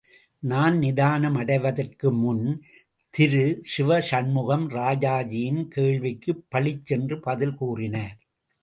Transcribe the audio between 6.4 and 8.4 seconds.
பளிச்சென்று பதில் கூறினார்.